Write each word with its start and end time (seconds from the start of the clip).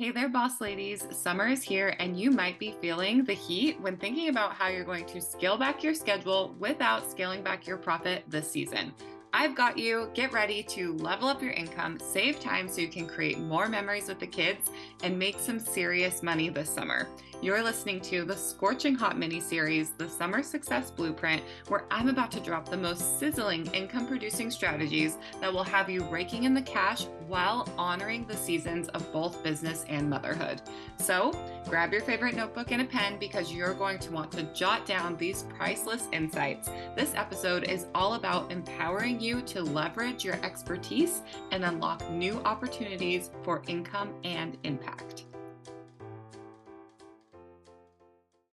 Hey 0.00 0.10
there, 0.12 0.30
boss 0.30 0.62
ladies. 0.62 1.06
Summer 1.10 1.46
is 1.46 1.62
here, 1.62 1.94
and 1.98 2.18
you 2.18 2.30
might 2.30 2.58
be 2.58 2.74
feeling 2.80 3.22
the 3.22 3.34
heat 3.34 3.78
when 3.82 3.98
thinking 3.98 4.30
about 4.30 4.54
how 4.54 4.68
you're 4.68 4.82
going 4.82 5.04
to 5.04 5.20
scale 5.20 5.58
back 5.58 5.82
your 5.82 5.92
schedule 5.92 6.56
without 6.58 7.10
scaling 7.10 7.42
back 7.42 7.66
your 7.66 7.76
profit 7.76 8.22
this 8.26 8.50
season. 8.50 8.94
I've 9.34 9.54
got 9.54 9.76
you. 9.76 10.08
Get 10.14 10.32
ready 10.32 10.62
to 10.62 10.94
level 10.94 11.28
up 11.28 11.42
your 11.42 11.52
income, 11.52 11.98
save 11.98 12.40
time 12.40 12.66
so 12.66 12.80
you 12.80 12.88
can 12.88 13.06
create 13.06 13.40
more 13.40 13.68
memories 13.68 14.08
with 14.08 14.20
the 14.20 14.26
kids, 14.26 14.70
and 15.02 15.18
make 15.18 15.38
some 15.38 15.60
serious 15.60 16.22
money 16.22 16.48
this 16.48 16.70
summer. 16.70 17.06
You're 17.42 17.62
listening 17.62 18.02
to 18.02 18.26
the 18.26 18.36
Scorching 18.36 18.94
Hot 18.96 19.18
mini 19.18 19.40
series, 19.40 19.92
The 19.92 20.10
Summer 20.10 20.42
Success 20.42 20.90
Blueprint, 20.90 21.42
where 21.68 21.84
I'm 21.90 22.10
about 22.10 22.30
to 22.32 22.40
drop 22.40 22.68
the 22.68 22.76
most 22.76 23.18
sizzling 23.18 23.64
income 23.68 24.06
producing 24.06 24.50
strategies 24.50 25.16
that 25.40 25.50
will 25.50 25.64
have 25.64 25.88
you 25.88 26.04
raking 26.04 26.44
in 26.44 26.52
the 26.52 26.60
cash 26.60 27.06
while 27.28 27.66
honoring 27.78 28.26
the 28.26 28.36
seasons 28.36 28.88
of 28.88 29.10
both 29.10 29.42
business 29.42 29.86
and 29.88 30.10
motherhood. 30.10 30.60
So, 30.98 31.32
grab 31.66 31.94
your 31.94 32.02
favorite 32.02 32.36
notebook 32.36 32.72
and 32.72 32.82
a 32.82 32.84
pen 32.84 33.16
because 33.18 33.50
you're 33.50 33.72
going 33.72 34.00
to 34.00 34.12
want 34.12 34.32
to 34.32 34.42
jot 34.52 34.84
down 34.84 35.16
these 35.16 35.44
priceless 35.44 36.08
insights. 36.12 36.68
This 36.94 37.14
episode 37.14 37.64
is 37.64 37.86
all 37.94 38.14
about 38.14 38.52
empowering 38.52 39.18
you 39.18 39.40
to 39.42 39.62
leverage 39.62 40.26
your 40.26 40.34
expertise 40.44 41.22
and 41.52 41.64
unlock 41.64 42.06
new 42.10 42.34
opportunities 42.44 43.30
for 43.42 43.62
income 43.66 44.12
and 44.24 44.58
impact. 44.64 45.24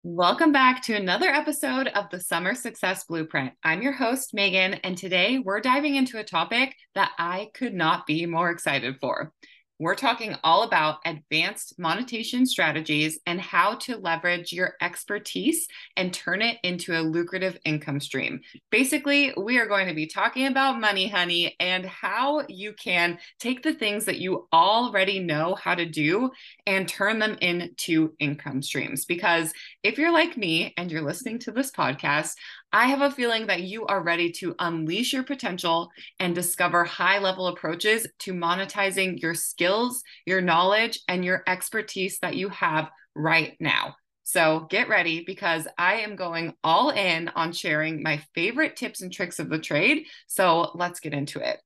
Welcome 0.04 0.50
back 0.50 0.82
to 0.86 0.96
another 0.96 1.28
episode 1.28 1.86
of 1.86 2.10
the 2.10 2.18
Summer 2.18 2.56
Success 2.56 3.04
Blueprint. 3.04 3.52
I'm 3.62 3.82
your 3.82 3.92
host, 3.92 4.34
Megan, 4.34 4.74
and 4.82 4.98
today 4.98 5.38
we're 5.38 5.60
diving 5.60 5.94
into 5.94 6.18
a 6.18 6.24
topic 6.24 6.74
that 6.96 7.12
I 7.20 7.50
could 7.54 7.72
not 7.72 8.04
be 8.04 8.26
more 8.26 8.50
excited 8.50 8.96
for. 9.00 9.32
We're 9.82 9.96
talking 9.96 10.36
all 10.44 10.62
about 10.62 10.98
advanced 11.04 11.76
monetization 11.76 12.46
strategies 12.46 13.18
and 13.26 13.40
how 13.40 13.74
to 13.78 13.96
leverage 13.96 14.52
your 14.52 14.74
expertise 14.80 15.66
and 15.96 16.14
turn 16.14 16.40
it 16.40 16.58
into 16.62 16.96
a 16.96 17.02
lucrative 17.02 17.58
income 17.64 17.98
stream. 17.98 18.42
Basically, 18.70 19.34
we 19.36 19.58
are 19.58 19.66
going 19.66 19.88
to 19.88 19.94
be 19.94 20.06
talking 20.06 20.46
about 20.46 20.80
money, 20.80 21.08
honey, 21.08 21.56
and 21.58 21.84
how 21.84 22.44
you 22.48 22.74
can 22.74 23.18
take 23.40 23.64
the 23.64 23.74
things 23.74 24.04
that 24.04 24.20
you 24.20 24.46
already 24.52 25.18
know 25.18 25.56
how 25.56 25.74
to 25.74 25.84
do 25.84 26.30
and 26.64 26.86
turn 26.88 27.18
them 27.18 27.36
into 27.40 28.14
income 28.20 28.62
streams. 28.62 29.04
Because 29.04 29.52
if 29.82 29.98
you're 29.98 30.12
like 30.12 30.36
me 30.36 30.74
and 30.76 30.92
you're 30.92 31.02
listening 31.02 31.40
to 31.40 31.50
this 31.50 31.72
podcast, 31.72 32.34
I 32.74 32.86
have 32.86 33.02
a 33.02 33.10
feeling 33.10 33.48
that 33.48 33.62
you 33.62 33.84
are 33.84 34.02
ready 34.02 34.32
to 34.32 34.54
unleash 34.58 35.12
your 35.12 35.24
potential 35.24 35.90
and 36.18 36.34
discover 36.34 36.84
high 36.84 37.18
level 37.18 37.48
approaches 37.48 38.06
to 38.20 38.32
monetizing 38.32 39.20
your 39.20 39.34
skills, 39.34 40.02
your 40.24 40.40
knowledge, 40.40 41.00
and 41.06 41.22
your 41.22 41.42
expertise 41.46 42.18
that 42.20 42.34
you 42.34 42.48
have 42.48 42.88
right 43.14 43.56
now. 43.60 43.94
So 44.22 44.66
get 44.70 44.88
ready 44.88 45.22
because 45.26 45.68
I 45.76 45.96
am 45.96 46.16
going 46.16 46.54
all 46.64 46.88
in 46.90 47.28
on 47.28 47.52
sharing 47.52 48.02
my 48.02 48.22
favorite 48.34 48.76
tips 48.76 49.02
and 49.02 49.12
tricks 49.12 49.38
of 49.38 49.50
the 49.50 49.58
trade. 49.58 50.06
So 50.26 50.70
let's 50.74 51.00
get 51.00 51.12
into 51.12 51.40
it. 51.40 51.60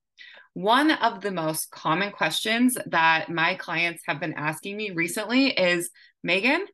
One 0.55 0.91
of 0.91 1.21
the 1.21 1.31
most 1.31 1.71
common 1.71 2.11
questions 2.11 2.77
that 2.87 3.31
my 3.31 3.55
clients 3.55 4.03
have 4.09 4.19
been 4.19 4.35
asking 4.35 4.77
me 4.77 4.91
recently 4.91 5.49
is 5.49 5.91
Megan, 6.25 6.65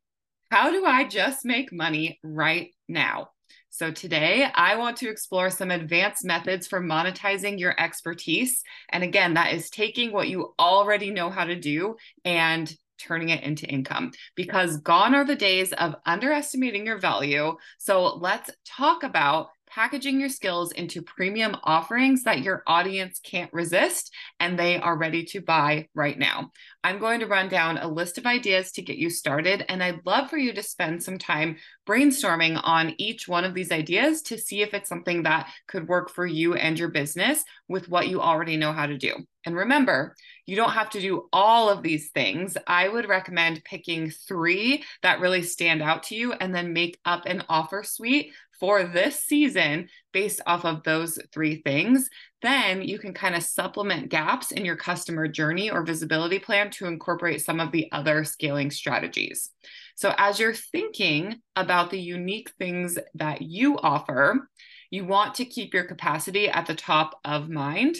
how 0.50 0.70
do 0.70 0.86
I 0.86 1.04
just 1.04 1.44
make 1.44 1.72
money 1.72 2.18
right 2.22 2.70
now? 2.88 3.28
So, 3.70 3.90
today 3.90 4.46
I 4.54 4.76
want 4.76 4.98
to 4.98 5.08
explore 5.08 5.50
some 5.50 5.70
advanced 5.70 6.24
methods 6.24 6.66
for 6.66 6.80
monetizing 6.80 7.58
your 7.58 7.74
expertise. 7.80 8.62
And 8.90 9.02
again, 9.02 9.34
that 9.34 9.54
is 9.54 9.70
taking 9.70 10.12
what 10.12 10.28
you 10.28 10.54
already 10.58 11.10
know 11.10 11.30
how 11.30 11.44
to 11.44 11.56
do 11.56 11.96
and 12.24 12.72
turning 12.98 13.30
it 13.30 13.42
into 13.42 13.66
income 13.66 14.12
because 14.36 14.76
gone 14.76 15.14
are 15.14 15.24
the 15.24 15.34
days 15.34 15.72
of 15.72 15.96
underestimating 16.06 16.86
your 16.86 16.98
value. 16.98 17.56
So, 17.78 18.16
let's 18.16 18.50
talk 18.64 19.02
about 19.02 19.48
packaging 19.74 20.20
your 20.20 20.28
skills 20.28 20.72
into 20.72 21.00
premium 21.00 21.56
offerings 21.64 22.24
that 22.24 22.42
your 22.42 22.62
audience 22.66 23.20
can't 23.24 23.52
resist 23.54 24.12
and 24.38 24.58
they 24.58 24.78
are 24.78 24.98
ready 24.98 25.24
to 25.24 25.40
buy 25.40 25.88
right 25.94 26.18
now. 26.18 26.50
I'm 26.84 26.98
going 26.98 27.20
to 27.20 27.26
run 27.26 27.48
down 27.48 27.78
a 27.78 27.86
list 27.86 28.18
of 28.18 28.26
ideas 28.26 28.72
to 28.72 28.82
get 28.82 28.98
you 28.98 29.08
started, 29.08 29.64
and 29.68 29.82
I'd 29.82 30.04
love 30.04 30.28
for 30.28 30.36
you 30.36 30.52
to 30.52 30.62
spend 30.62 31.00
some 31.00 31.16
time 31.16 31.56
brainstorming 31.86 32.60
on 32.62 32.94
each 32.98 33.28
one 33.28 33.44
of 33.44 33.54
these 33.54 33.70
ideas 33.70 34.22
to 34.22 34.36
see 34.36 34.62
if 34.62 34.74
it's 34.74 34.88
something 34.88 35.22
that 35.22 35.48
could 35.68 35.86
work 35.86 36.10
for 36.10 36.26
you 36.26 36.54
and 36.54 36.76
your 36.76 36.88
business 36.88 37.44
with 37.68 37.88
what 37.88 38.08
you 38.08 38.20
already 38.20 38.56
know 38.56 38.72
how 38.72 38.86
to 38.86 38.98
do. 38.98 39.14
And 39.46 39.56
remember, 39.56 40.16
you 40.46 40.56
don't 40.56 40.72
have 40.72 40.90
to 40.90 41.00
do 41.00 41.28
all 41.32 41.68
of 41.68 41.82
these 41.82 42.10
things. 42.10 42.56
I 42.66 42.88
would 42.88 43.08
recommend 43.08 43.64
picking 43.64 44.10
three 44.10 44.82
that 45.02 45.20
really 45.20 45.42
stand 45.42 45.82
out 45.82 46.04
to 46.04 46.16
you 46.16 46.32
and 46.32 46.52
then 46.52 46.72
make 46.72 46.98
up 47.04 47.26
an 47.26 47.44
offer 47.48 47.84
suite 47.84 48.32
for 48.58 48.84
this 48.84 49.22
season 49.22 49.88
based 50.12 50.40
off 50.46 50.64
of 50.64 50.84
those 50.84 51.18
three 51.32 51.62
things, 51.62 52.08
then 52.42 52.82
you 52.82 52.98
can 52.98 53.14
kind 53.14 53.34
of 53.34 53.42
supplement 53.42 54.08
gaps 54.08 54.52
in 54.52 54.64
your 54.64 54.76
customer 54.76 55.28
journey 55.28 55.70
or 55.70 55.82
visibility 55.82 56.38
plan 56.38 56.70
to 56.70 56.86
incorporate 56.86 57.40
some 57.40 57.60
of 57.60 57.72
the 57.72 57.90
other 57.92 58.24
scaling 58.24 58.70
strategies. 58.70 59.50
So, 59.94 60.14
as 60.18 60.40
you're 60.40 60.54
thinking 60.54 61.40
about 61.56 61.90
the 61.90 62.00
unique 62.00 62.50
things 62.58 62.98
that 63.14 63.42
you 63.42 63.78
offer, 63.78 64.48
you 64.90 65.04
want 65.04 65.36
to 65.36 65.44
keep 65.44 65.72
your 65.72 65.84
capacity 65.84 66.48
at 66.48 66.66
the 66.66 66.74
top 66.74 67.18
of 67.24 67.48
mind 67.48 67.96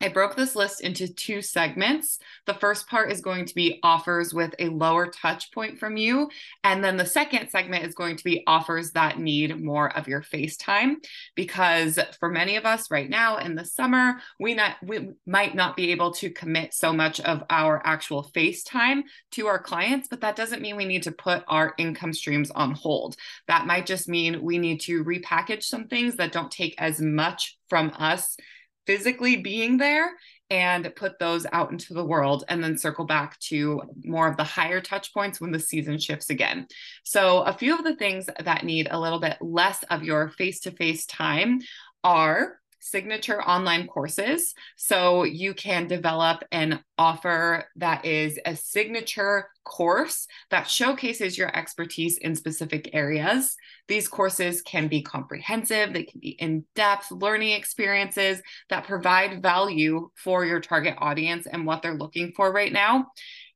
I 0.00 0.08
broke 0.08 0.36
this 0.36 0.54
list 0.54 0.80
into 0.80 1.12
two 1.12 1.42
segments. 1.42 2.20
The 2.46 2.54
first 2.54 2.86
part 2.86 3.10
is 3.10 3.20
going 3.20 3.46
to 3.46 3.54
be 3.54 3.80
offers 3.82 4.32
with 4.32 4.54
a 4.60 4.68
lower 4.68 5.08
touch 5.08 5.50
point 5.52 5.80
from 5.80 5.96
you. 5.96 6.30
And 6.62 6.84
then 6.84 6.96
the 6.96 7.04
second 7.04 7.50
segment 7.50 7.84
is 7.84 7.96
going 7.96 8.16
to 8.16 8.24
be 8.24 8.44
offers 8.46 8.92
that 8.92 9.18
need 9.18 9.60
more 9.60 9.96
of 9.96 10.06
your 10.06 10.22
face 10.22 10.56
time. 10.56 10.98
Because 11.34 11.98
for 12.20 12.28
many 12.28 12.54
of 12.54 12.64
us 12.64 12.92
right 12.92 13.10
now 13.10 13.38
in 13.38 13.56
the 13.56 13.64
summer, 13.64 14.20
we 14.38 14.54
not 14.54 14.76
we 14.84 15.10
might 15.26 15.56
not 15.56 15.76
be 15.76 15.90
able 15.90 16.12
to 16.12 16.30
commit 16.30 16.74
so 16.74 16.92
much 16.92 17.18
of 17.20 17.42
our 17.50 17.82
actual 17.84 18.22
face 18.22 18.62
time 18.62 19.02
to 19.32 19.48
our 19.48 19.58
clients, 19.58 20.06
but 20.06 20.20
that 20.20 20.36
doesn't 20.36 20.62
mean 20.62 20.76
we 20.76 20.84
need 20.84 21.02
to 21.02 21.12
put 21.12 21.42
our 21.48 21.74
income 21.76 22.12
streams 22.12 22.52
on 22.52 22.70
hold. 22.70 23.16
That 23.48 23.66
might 23.66 23.86
just 23.86 24.08
mean 24.08 24.42
we 24.42 24.58
need 24.58 24.80
to 24.82 25.02
repackage 25.02 25.64
some 25.64 25.88
things 25.88 26.16
that 26.16 26.30
don't 26.30 26.52
take 26.52 26.76
as 26.78 27.00
much 27.00 27.58
from 27.68 27.92
us 27.98 28.36
physically 28.88 29.36
being 29.36 29.76
there 29.76 30.12
and 30.48 30.90
put 30.96 31.18
those 31.18 31.46
out 31.52 31.70
into 31.70 31.92
the 31.92 32.04
world 32.04 32.42
and 32.48 32.64
then 32.64 32.78
circle 32.78 33.04
back 33.04 33.38
to 33.38 33.82
more 34.02 34.26
of 34.26 34.38
the 34.38 34.44
higher 34.44 34.80
touch 34.80 35.12
points 35.12 35.42
when 35.42 35.52
the 35.52 35.60
season 35.60 35.98
shifts 35.98 36.30
again. 36.30 36.66
So, 37.04 37.42
a 37.42 37.52
few 37.52 37.76
of 37.76 37.84
the 37.84 37.96
things 37.96 38.30
that 38.40 38.64
need 38.64 38.88
a 38.90 38.98
little 38.98 39.20
bit 39.20 39.36
less 39.42 39.82
of 39.90 40.04
your 40.04 40.30
face 40.30 40.60
to 40.60 40.70
face 40.70 41.04
time 41.04 41.58
are 42.02 42.58
signature 42.80 43.42
online 43.42 43.86
courses. 43.86 44.54
So 44.76 45.24
you 45.24 45.54
can 45.54 45.86
develop 45.86 46.44
an 46.52 46.80
offer 46.96 47.64
that 47.76 48.04
is 48.04 48.38
a 48.44 48.56
signature 48.56 49.48
course 49.64 50.26
that 50.50 50.68
showcases 50.68 51.36
your 51.36 51.54
expertise 51.56 52.18
in 52.18 52.34
specific 52.34 52.90
areas. 52.94 53.56
These 53.86 54.08
courses 54.08 54.62
can 54.62 54.88
be 54.88 55.02
comprehensive, 55.02 55.92
they 55.92 56.04
can 56.04 56.20
be 56.20 56.30
in 56.30 56.64
depth 56.74 57.10
learning 57.10 57.52
experiences 57.52 58.40
that 58.70 58.86
provide 58.86 59.42
value 59.42 60.10
for 60.16 60.44
your 60.44 60.60
target 60.60 60.94
audience 60.98 61.46
and 61.46 61.66
what 61.66 61.82
they're 61.82 61.98
looking 61.98 62.32
for 62.34 62.52
right 62.52 62.72
now 62.72 63.06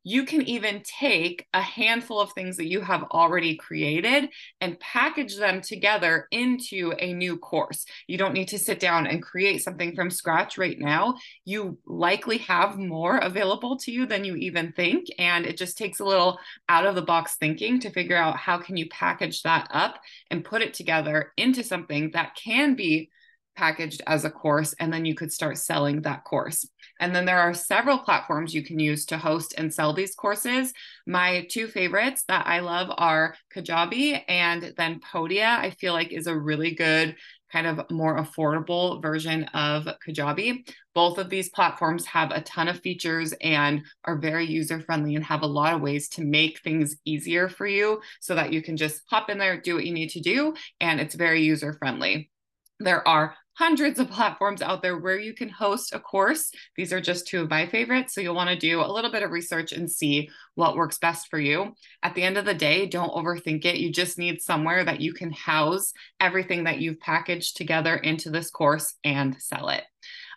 you 0.05 0.25
can 0.25 0.43
even 0.43 0.83
take 0.85 1.47
a 1.55 1.61
handful 1.61 2.21
of 2.21 2.33
things 2.33 2.57
that 2.57 2.69
you 2.69 2.81
have 2.81 3.05
already 3.05 3.57
created 3.57 4.29
and 4.61 4.79
package 4.81 5.37
them 5.37 5.61
together 5.61 6.27
into 6.31 6.93
a 6.99 7.13
new 7.13 7.39
course. 7.39 7.85
You 8.07 8.19
don't 8.19 8.35
need 8.35 8.49
to 8.49 8.59
sit 8.59 8.81
down 8.81 9.07
and 9.07 9.23
create 9.23 9.63
something 9.63 9.95
from 9.95 10.11
scratch 10.11 10.59
right 10.59 10.79
now. 10.79 11.15
You 11.45 11.79
likely 11.87 12.39
have 12.39 12.79
more 12.79 13.19
available 13.19 13.79
to 13.79 13.93
you 13.93 14.07
than 14.07 14.25
you 14.25 14.37
even 14.37 14.73
think 14.73 15.07
and 15.19 15.47
it 15.47 15.57
just 15.57 15.79
takes 15.79 16.01
a 16.01 16.05
little 16.05 16.39
out 16.69 16.87
of 16.87 16.95
the 16.95 17.03
box 17.03 17.37
thinking 17.37 17.81
to 17.81 17.91
figure 17.91 18.17
out 18.17 18.37
how 18.37 18.59
can 18.59 18.77
you 18.77 18.89
package 18.89 19.43
that 19.43 19.69
up 19.71 20.01
and 20.31 20.45
put 20.45 20.63
it 20.63 20.75
together 20.75 21.33
into 21.37 21.63
something 21.63 22.11
that 22.13 22.37
can 22.37 22.75
be 22.75 23.11
packaged 23.55 24.03
as 24.07 24.25
a 24.25 24.31
course 24.31 24.75
and 24.81 24.93
then 24.93 25.05
you 25.05 25.15
could 25.15 25.33
start 25.33 25.59
selling 25.59 26.03
that 26.03 26.25
course. 26.25 26.67
And 27.03 27.13
then 27.13 27.25
there 27.25 27.41
are 27.41 27.53
several 27.53 27.99
platforms 27.99 28.55
you 28.55 28.63
can 28.63 28.79
use 28.79 29.05
to 29.07 29.19
host 29.19 29.55
and 29.59 29.75
sell 29.75 29.93
these 29.93 30.15
courses. 30.15 30.73
My 31.05 31.45
two 31.51 31.67
favorites 31.67 32.23
that 32.29 32.47
I 32.47 32.61
love 32.61 32.95
are 32.97 33.35
Kajabi 33.53 34.23
and 34.29 34.73
then 34.77 35.01
Podia. 35.01 35.59
I 35.59 35.71
feel 35.71 35.95
like 35.95 36.13
is 36.13 36.29
a 36.29 36.39
really 36.39 36.77
good 36.77 37.17
kind 37.51 37.67
of 37.67 37.91
more 37.91 38.19
affordable 38.19 39.03
version 39.03 39.43
of 39.53 39.89
Kajabi. 40.07 40.65
Both 40.95 41.19
of 41.19 41.29
these 41.29 41.49
platforms 41.49 42.07
have 42.07 42.31
a 42.31 42.41
ton 42.43 42.69
of 42.69 42.79
features 42.79 43.35
and 43.41 43.83
are 44.05 44.17
very 44.17 44.47
user 44.47 44.79
friendly 44.79 45.17
and 45.17 45.25
have 45.25 45.43
a 45.43 45.47
lot 45.47 45.75
of 45.75 45.81
ways 45.81 46.09
to 46.11 46.23
make 46.23 46.61
things 46.61 46.95
easier 47.05 47.49
for 47.49 47.67
you 47.67 48.01
so 48.21 48.37
that 48.37 48.53
you 48.53 48.63
can 48.63 48.77
just 48.77 49.03
hop 49.11 49.29
in 49.29 49.39
there, 49.39 49.61
do 49.61 49.75
what 49.75 49.85
you 49.85 49.93
need 49.93 50.11
to 50.11 50.21
do, 50.21 50.55
and 50.81 51.01
it's 51.01 51.17
very 51.17 51.43
user 51.43 51.73
friendly. 51.73 52.31
There 52.79 53.07
are 53.07 53.35
hundreds 53.55 53.99
of 53.99 54.11
platforms 54.11 54.63
out 54.63 54.83
there 54.83 54.99
where 54.99 55.19
you 55.19 55.35
can 55.35 55.49
host 55.49 55.93
a 55.93 56.01
course. 56.01 56.51
These 56.77 56.93
are 56.93 57.01
just 57.01 57.27
two 57.27 57.43
of 57.43 57.51
my 57.51 57.67
favorites. 57.67 58.15
So 58.15 58.21
you'll 58.21 58.35
want 58.35 58.51
to 58.51 58.57
do 58.57 58.81
a 58.81 58.93
little 58.93 59.11
bit 59.11 59.23
of 59.23 59.31
research 59.31 59.73
and 59.73 59.91
see 59.91 60.31
what 60.55 60.77
works 60.77 60.99
best 60.99 61.29
for 61.29 61.39
you. 61.39 61.75
At 62.03 62.15
the 62.15 62.23
end 62.23 62.39
of 62.39 62.45
the 62.45 62.55
day, 62.55 62.87
don't 62.87 63.13
overthink 63.13 63.65
it. 63.65 63.77
You 63.77 63.93
just 63.93 64.19
need 64.19 64.41
somewhere 64.41 64.85
that 64.85 65.01
you 65.01 65.13
can 65.13 65.33
house 65.33 65.93
everything 66.19 66.65
that 66.65 66.79
you've 66.79 67.01
packaged 67.01 67.57
together 67.57 67.97
into 67.97 68.31
this 68.31 68.51
course 68.51 68.95
and 69.05 69.41
sell 69.41 69.69
it. 69.69 69.85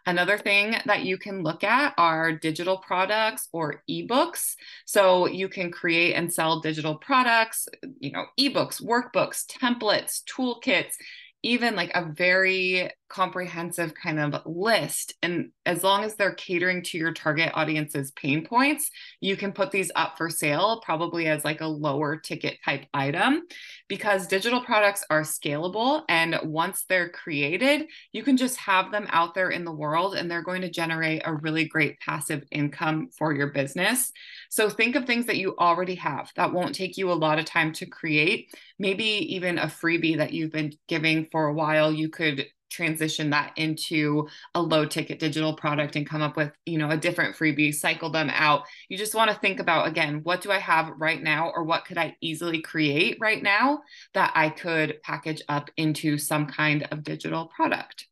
Another 0.07 0.37
thing 0.37 0.75
that 0.85 1.03
you 1.03 1.17
can 1.17 1.41
look 1.41 1.63
at 1.63 1.95
are 1.97 2.31
digital 2.31 2.77
products 2.77 3.49
or 3.51 3.81
ebooks. 3.89 4.53
So 4.85 5.25
you 5.25 5.49
can 5.49 5.71
create 5.71 6.13
and 6.13 6.31
sell 6.31 6.59
digital 6.59 6.95
products, 6.95 7.67
you 7.99 8.11
know, 8.11 8.25
ebooks, 8.39 8.83
workbooks, 8.83 9.47
templates, 9.47 10.21
toolkits, 10.25 10.93
even 11.41 11.75
like 11.75 11.91
a 11.95 12.05
very 12.05 12.91
comprehensive 13.15 13.93
kind 13.95 14.19
of 14.19 14.41
list. 14.45 15.13
And 15.23 15.51
as 15.65 15.83
long 15.83 16.03
as 16.03 16.15
they're 16.15 16.33
catering 16.33 16.83
to 16.83 16.97
your 16.97 17.13
target 17.13 17.49
audience's 17.53 18.11
pain 18.11 18.45
points, 18.45 18.91
you 19.21 19.37
can 19.37 19.53
put 19.53 19.71
these 19.71 19.89
up 19.95 20.17
for 20.17 20.29
sale, 20.29 20.81
probably 20.83 21.27
as 21.27 21.45
like 21.45 21.61
a 21.61 21.67
lower 21.67 22.17
ticket 22.17 22.57
type 22.65 22.85
item, 22.93 23.43
because 23.87 24.27
digital 24.27 24.59
products 24.59 25.05
are 25.09 25.21
scalable. 25.21 26.03
And 26.09 26.37
once 26.43 26.83
they're 26.89 27.07
created, 27.07 27.85
you 28.11 28.21
can 28.21 28.35
just 28.35 28.57
have 28.57 28.91
them 28.91 29.07
out 29.09 29.33
there 29.33 29.49
in 29.49 29.63
the 29.63 29.71
world 29.71 30.15
and 30.15 30.29
they're 30.29 30.43
going 30.43 30.63
to 30.63 30.69
generate 30.69 31.21
a 31.23 31.35
really 31.35 31.69
great 31.69 31.97
passive 32.01 32.43
income 32.51 33.07
for 33.17 33.33
your 33.33 33.47
business. 33.47 34.11
So 34.49 34.69
think 34.69 34.97
of 34.97 35.05
things 35.05 35.27
that 35.27 35.37
you 35.37 35.55
already 35.57 35.95
have 35.95 36.29
that 36.35 36.51
won't 36.51 36.75
take 36.75 36.97
you 36.97 37.13
a 37.13 37.13
lot 37.13 37.39
of 37.39 37.45
time 37.45 37.71
to 37.73 37.85
create. 37.85 38.53
Maybe 38.77 39.05
even 39.35 39.57
a 39.57 39.67
freebie 39.67 40.17
that 40.17 40.33
you've 40.33 40.51
been 40.51 40.73
giving 40.89 41.27
for 41.31 41.45
a 41.45 41.53
while, 41.53 41.93
you 41.93 42.09
could 42.09 42.45
transition 42.75 43.29
that 43.29 43.53
into 43.55 44.27
a 44.53 44.61
low 44.61 44.85
ticket 44.85 45.17
digital 45.17 45.53
product 45.53 45.95
and 45.95 46.07
come 46.07 46.21
up 46.21 46.35
with 46.35 46.51
you 46.65 46.77
know 46.77 46.89
a 46.89 46.97
different 46.97 47.35
freebie 47.35 47.73
cycle 47.73 48.09
them 48.09 48.29
out 48.29 48.63
you 48.89 48.97
just 48.97 49.15
want 49.15 49.31
to 49.31 49.37
think 49.37 49.61
about 49.61 49.87
again 49.87 50.19
what 50.23 50.41
do 50.41 50.51
i 50.51 50.59
have 50.59 50.91
right 50.97 51.23
now 51.23 51.49
or 51.55 51.63
what 51.63 51.85
could 51.85 51.97
i 51.97 52.13
easily 52.19 52.61
create 52.61 53.17
right 53.21 53.41
now 53.41 53.79
that 54.13 54.31
i 54.35 54.49
could 54.49 55.01
package 55.03 55.41
up 55.47 55.69
into 55.77 56.17
some 56.17 56.45
kind 56.45 56.85
of 56.91 57.01
digital 57.01 57.45
product 57.45 58.07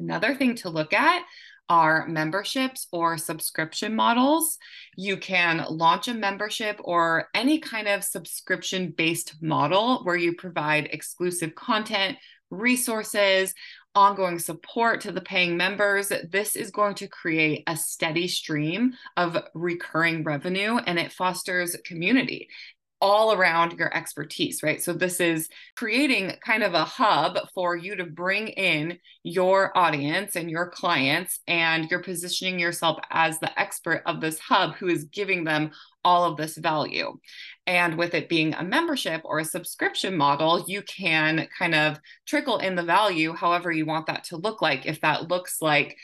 another 0.00 0.34
thing 0.34 0.56
to 0.56 0.68
look 0.68 0.92
at 0.92 1.22
are 1.68 2.06
memberships 2.06 2.86
or 2.92 3.18
subscription 3.18 3.94
models. 3.94 4.58
You 4.96 5.16
can 5.16 5.64
launch 5.68 6.08
a 6.08 6.14
membership 6.14 6.80
or 6.84 7.28
any 7.34 7.58
kind 7.58 7.88
of 7.88 8.04
subscription 8.04 8.94
based 8.96 9.34
model 9.42 10.04
where 10.04 10.16
you 10.16 10.34
provide 10.34 10.88
exclusive 10.92 11.54
content, 11.54 12.18
resources, 12.50 13.54
ongoing 13.94 14.38
support 14.38 15.00
to 15.00 15.12
the 15.12 15.20
paying 15.20 15.56
members, 15.56 16.12
this 16.30 16.54
is 16.54 16.70
going 16.70 16.94
to 16.94 17.08
create 17.08 17.64
a 17.66 17.76
steady 17.76 18.28
stream 18.28 18.92
of 19.16 19.38
recurring 19.54 20.22
revenue 20.22 20.76
and 20.76 20.98
it 20.98 21.12
fosters 21.12 21.76
community 21.84 22.48
all 23.00 23.32
around 23.32 23.78
your 23.78 23.94
expertise, 23.94 24.62
right? 24.62 24.82
So, 24.82 24.92
this 24.92 25.20
is 25.20 25.48
creating 25.76 26.32
kind 26.44 26.62
of 26.62 26.74
a 26.74 26.84
hub 26.84 27.38
for 27.54 27.76
you 27.76 27.96
to 27.96 28.04
bring 28.04 28.48
in 28.48 28.98
your 29.22 29.76
audience 29.76 30.36
and 30.36 30.50
your 30.50 30.70
clients, 30.70 31.40
and 31.46 31.90
you're 31.90 32.02
positioning 32.02 32.58
yourself 32.58 32.98
as 33.10 33.38
the 33.38 33.58
expert 33.60 34.02
of 34.06 34.20
this 34.20 34.38
hub 34.38 34.76
who 34.76 34.88
is 34.88 35.04
giving 35.04 35.44
them 35.44 35.70
all 36.06 36.24
of 36.24 36.36
this 36.36 36.56
value. 36.56 37.18
And 37.66 37.98
with 37.98 38.14
it 38.14 38.28
being 38.28 38.54
a 38.54 38.62
membership 38.62 39.22
or 39.24 39.40
a 39.40 39.44
subscription 39.44 40.16
model, 40.16 40.64
you 40.68 40.82
can 40.82 41.48
kind 41.58 41.74
of 41.74 41.98
trickle 42.26 42.58
in 42.58 42.76
the 42.76 42.84
value 42.84 43.32
however 43.32 43.72
you 43.72 43.84
want 43.86 44.06
that 44.06 44.22
to 44.24 44.36
look 44.36 44.62
like. 44.62 44.86
If 44.86 45.00
that 45.00 45.28
looks 45.28 45.60
like 45.60 45.96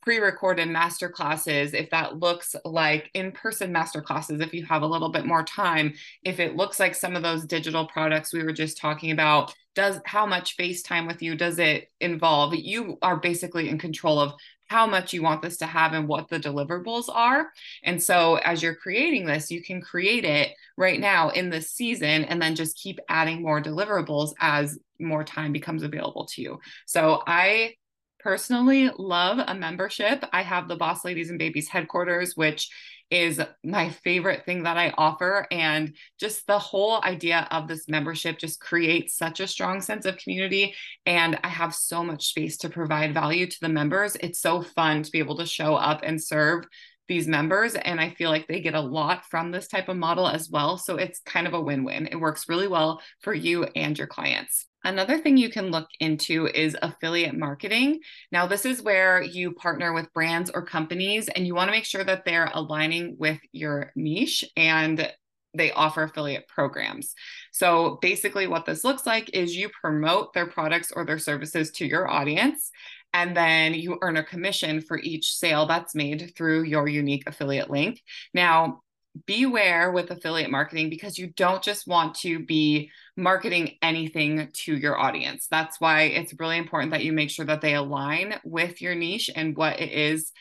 pre-recorded 0.00 0.68
master 0.68 1.08
classes 1.08 1.72
if 1.72 1.88
that 1.88 2.18
looks 2.18 2.54
like 2.66 3.10
in-person 3.14 3.72
master 3.72 4.02
classes 4.02 4.38
if 4.38 4.52
you 4.52 4.62
have 4.62 4.82
a 4.82 4.86
little 4.86 5.08
bit 5.08 5.24
more 5.24 5.42
time 5.42 5.94
if 6.22 6.38
it 6.38 6.56
looks 6.56 6.78
like 6.78 6.94
some 6.94 7.16
of 7.16 7.22
those 7.22 7.46
digital 7.46 7.86
products 7.86 8.30
we 8.30 8.42
were 8.42 8.52
just 8.52 8.76
talking 8.76 9.12
about 9.12 9.54
does 9.74 10.00
how 10.04 10.26
much 10.26 10.56
facetime 10.56 11.06
with 11.06 11.22
you 11.22 11.36
does 11.36 11.58
it 11.58 11.90
involve 12.00 12.54
you 12.54 12.96
are 13.02 13.16
basically 13.16 13.68
in 13.68 13.78
control 13.78 14.20
of 14.20 14.32
how 14.66 14.86
much 14.86 15.12
you 15.12 15.22
want 15.22 15.42
this 15.42 15.58
to 15.58 15.66
have 15.66 15.92
and 15.92 16.08
what 16.08 16.28
the 16.28 16.40
deliverables 16.40 17.04
are. 17.08 17.50
And 17.82 18.02
so 18.02 18.36
as 18.36 18.62
you're 18.62 18.74
creating 18.74 19.26
this, 19.26 19.50
you 19.50 19.62
can 19.62 19.80
create 19.80 20.24
it 20.24 20.52
right 20.76 20.98
now 20.98 21.28
in 21.28 21.50
this 21.50 21.70
season 21.70 22.24
and 22.24 22.40
then 22.40 22.54
just 22.54 22.76
keep 22.76 22.98
adding 23.08 23.42
more 23.42 23.62
deliverables 23.62 24.32
as 24.40 24.78
more 24.98 25.22
time 25.22 25.52
becomes 25.52 25.82
available 25.82 26.26
to 26.26 26.42
you. 26.42 26.60
So 26.86 27.22
I 27.26 27.74
personally 28.20 28.90
love 28.98 29.38
a 29.46 29.54
membership. 29.54 30.24
I 30.32 30.42
have 30.42 30.66
the 30.66 30.76
Boss 30.76 31.04
Ladies 31.04 31.28
and 31.28 31.38
Babies 31.38 31.68
headquarters, 31.68 32.34
which 32.34 32.70
is 33.14 33.40
my 33.62 33.90
favorite 33.90 34.44
thing 34.44 34.64
that 34.64 34.76
I 34.76 34.92
offer. 34.98 35.46
And 35.52 35.94
just 36.18 36.48
the 36.48 36.58
whole 36.58 37.00
idea 37.04 37.46
of 37.52 37.68
this 37.68 37.88
membership 37.88 38.38
just 38.38 38.58
creates 38.58 39.16
such 39.16 39.38
a 39.38 39.46
strong 39.46 39.80
sense 39.80 40.04
of 40.04 40.18
community. 40.18 40.74
And 41.06 41.38
I 41.44 41.48
have 41.48 41.74
so 41.74 42.02
much 42.02 42.26
space 42.26 42.56
to 42.58 42.68
provide 42.68 43.14
value 43.14 43.46
to 43.46 43.60
the 43.60 43.68
members. 43.68 44.16
It's 44.16 44.40
so 44.40 44.62
fun 44.62 45.04
to 45.04 45.10
be 45.12 45.20
able 45.20 45.36
to 45.36 45.46
show 45.46 45.76
up 45.76 46.00
and 46.02 46.22
serve 46.22 46.66
these 47.06 47.28
members 47.28 47.74
and 47.74 48.00
i 48.00 48.08
feel 48.08 48.30
like 48.30 48.46
they 48.46 48.62
get 48.62 48.74
a 48.74 48.80
lot 48.80 49.26
from 49.26 49.50
this 49.50 49.68
type 49.68 49.90
of 49.90 49.96
model 49.98 50.26
as 50.26 50.48
well 50.48 50.78
so 50.78 50.96
it's 50.96 51.20
kind 51.26 51.46
of 51.46 51.52
a 51.52 51.60
win-win 51.60 52.08
it 52.10 52.16
works 52.16 52.48
really 52.48 52.66
well 52.66 52.98
for 53.20 53.34
you 53.34 53.64
and 53.76 53.98
your 53.98 54.06
clients 54.06 54.64
Another 54.84 55.18
thing 55.18 55.38
you 55.38 55.48
can 55.48 55.70
look 55.70 55.88
into 55.98 56.46
is 56.46 56.76
affiliate 56.82 57.36
marketing. 57.36 58.00
Now, 58.30 58.46
this 58.46 58.66
is 58.66 58.82
where 58.82 59.22
you 59.22 59.52
partner 59.52 59.94
with 59.94 60.12
brands 60.12 60.50
or 60.50 60.64
companies 60.64 61.28
and 61.28 61.46
you 61.46 61.54
want 61.54 61.68
to 61.68 61.72
make 61.72 61.86
sure 61.86 62.04
that 62.04 62.26
they're 62.26 62.50
aligning 62.52 63.16
with 63.18 63.40
your 63.52 63.92
niche 63.96 64.44
and 64.56 65.10
they 65.56 65.72
offer 65.72 66.02
affiliate 66.02 66.48
programs. 66.48 67.14
So, 67.52 67.98
basically, 68.02 68.46
what 68.46 68.66
this 68.66 68.84
looks 68.84 69.06
like 69.06 69.30
is 69.32 69.56
you 69.56 69.70
promote 69.80 70.34
their 70.34 70.46
products 70.46 70.92
or 70.92 71.06
their 71.06 71.18
services 71.18 71.70
to 71.72 71.86
your 71.86 72.10
audience, 72.10 72.70
and 73.14 73.36
then 73.36 73.72
you 73.72 73.96
earn 74.02 74.16
a 74.16 74.24
commission 74.24 74.80
for 74.80 74.98
each 74.98 75.32
sale 75.32 75.64
that's 75.66 75.94
made 75.94 76.32
through 76.36 76.64
your 76.64 76.88
unique 76.88 77.22
affiliate 77.26 77.70
link. 77.70 78.02
Now, 78.34 78.82
beware 79.26 79.92
with 79.92 80.10
affiliate 80.10 80.50
marketing 80.50 80.90
because 80.90 81.18
you 81.18 81.28
don't 81.28 81.62
just 81.62 81.86
want 81.86 82.16
to 82.16 82.38
be 82.40 82.90
marketing 83.16 83.76
anything 83.80 84.48
to 84.52 84.76
your 84.76 84.98
audience. 84.98 85.46
That's 85.50 85.80
why 85.80 86.02
it's 86.02 86.34
really 86.38 86.58
important 86.58 86.92
that 86.92 87.04
you 87.04 87.12
make 87.12 87.30
sure 87.30 87.46
that 87.46 87.60
they 87.60 87.74
align 87.74 88.34
with 88.44 88.82
your 88.82 88.94
niche 88.94 89.30
and 89.34 89.56
what 89.56 89.80
it 89.80 89.92
is 89.92 90.32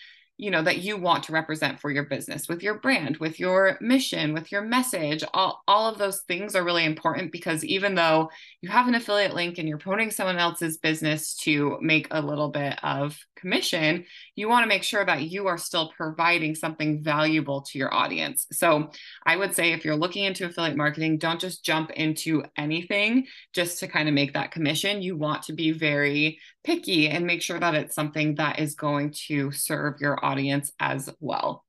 you 0.43 0.51
know 0.51 0.61
that 0.61 0.79
you 0.79 0.97
want 0.97 1.23
to 1.23 1.31
represent 1.31 1.79
for 1.79 1.89
your 1.89 2.03
business 2.03 2.49
with 2.49 2.61
your 2.61 2.77
brand 2.79 3.15
with 3.17 3.39
your 3.39 3.77
mission 3.79 4.33
with 4.33 4.51
your 4.51 4.61
message 4.61 5.23
all, 5.33 5.63
all 5.69 5.89
of 5.89 5.97
those 5.97 6.21
things 6.27 6.53
are 6.53 6.65
really 6.65 6.83
important 6.83 7.31
because 7.31 7.63
even 7.63 7.95
though 7.95 8.29
you 8.61 8.67
have 8.67 8.89
an 8.89 8.95
affiliate 8.95 9.33
link 9.33 9.57
and 9.57 9.69
you're 9.69 9.77
promoting 9.77 10.11
someone 10.11 10.37
else's 10.37 10.77
business 10.79 11.35
to 11.35 11.77
make 11.79 12.07
a 12.11 12.21
little 12.21 12.49
bit 12.49 12.77
of 12.83 13.17
commission 13.37 14.03
you 14.35 14.49
want 14.49 14.63
to 14.63 14.67
make 14.67 14.83
sure 14.83 15.05
that 15.05 15.23
you 15.23 15.47
are 15.47 15.57
still 15.57 15.93
providing 15.95 16.55
something 16.55 17.01
valuable 17.01 17.61
to 17.61 17.77
your 17.77 17.93
audience. 17.93 18.45
So 18.51 18.91
i 19.25 19.37
would 19.37 19.55
say 19.55 19.71
if 19.71 19.85
you're 19.85 19.95
looking 19.95 20.25
into 20.25 20.45
affiliate 20.45 20.75
marketing 20.75 21.19
don't 21.19 21.39
just 21.39 21.63
jump 21.63 21.89
into 21.91 22.43
anything 22.57 23.27
just 23.53 23.79
to 23.79 23.87
kind 23.87 24.09
of 24.09 24.13
make 24.13 24.33
that 24.33 24.51
commission. 24.51 25.01
You 25.01 25.15
want 25.15 25.43
to 25.43 25.53
be 25.53 25.71
very 25.71 26.39
picky 26.63 27.09
and 27.09 27.25
make 27.25 27.41
sure 27.41 27.59
that 27.59 27.75
it's 27.75 27.95
something 27.95 28.35
that 28.35 28.59
is 28.59 28.75
going 28.75 29.11
to 29.27 29.51
serve 29.51 29.99
your 29.99 30.23
audience 30.23 30.32
as 30.79 31.09
well. 31.19 31.65